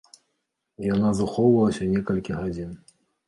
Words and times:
Яна 0.85 1.09
захоўвалася 1.19 1.91
некалькі 1.93 2.39
гадзін. 2.39 2.73